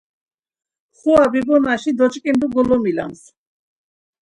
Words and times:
Xura 0.97 1.25
bibonaşi 1.33 1.91
doçkindu 1.99 2.45
golomilams. 2.55 3.21